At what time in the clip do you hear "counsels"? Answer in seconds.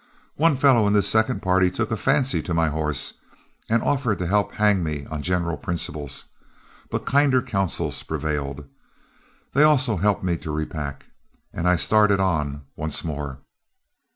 7.39-8.01